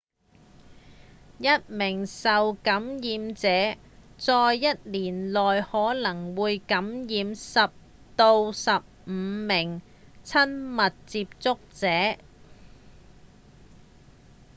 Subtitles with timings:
[1.37, 3.77] 一名受感染者
[4.17, 7.69] 在一年內可能會感染10
[8.15, 9.83] 到15名
[10.25, 12.17] 親密接觸者